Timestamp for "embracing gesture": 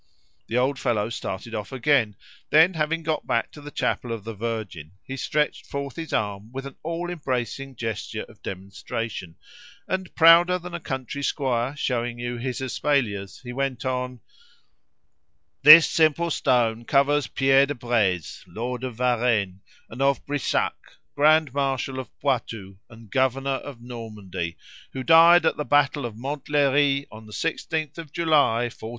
7.11-8.23